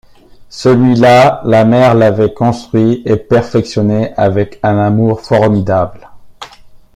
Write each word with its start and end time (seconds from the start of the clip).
Celui-là, 0.49 1.43
la 1.45 1.63
mer 1.63 1.93
l’avait 1.93 2.33
construit 2.33 3.03
et 3.05 3.17
perfectionné 3.17 4.15
avec 4.17 4.59
un 4.63 4.79
amour 4.79 5.21
formidable. 5.21 6.07